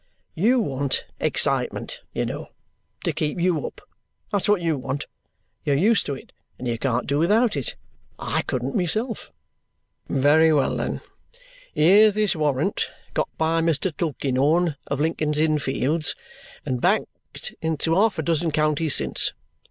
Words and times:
You 0.33 0.59
want 0.59 1.05
excitement, 1.19 2.01
you 2.11 2.25
know, 2.25 2.47
to 3.03 3.13
keep 3.13 3.39
YOU 3.39 3.67
up; 3.67 3.81
that's 4.31 4.49
what 4.49 4.63
YOU 4.63 4.75
want. 4.75 5.05
You're 5.63 5.75
used 5.75 6.07
to 6.07 6.15
it, 6.15 6.31
and 6.57 6.67
you 6.67 6.79
can't 6.79 7.05
do 7.05 7.19
without 7.19 7.55
it. 7.55 7.75
I 8.17 8.41
couldn't 8.41 8.75
myself. 8.75 9.31
Very 10.09 10.51
well, 10.51 10.75
then; 10.75 11.01
here's 11.75 12.15
this 12.15 12.35
warrant 12.35 12.89
got 13.13 13.29
by 13.37 13.61
Mr. 13.61 13.95
Tulkinghorn 13.95 14.75
of 14.87 14.99
Lincoln's 14.99 15.37
Inn 15.37 15.59
Fields, 15.59 16.15
and 16.65 16.81
backed 16.81 17.53
into 17.61 17.93
half 17.93 18.17
a 18.17 18.23
dozen 18.23 18.51
counties 18.51 18.95
since. 18.95 19.33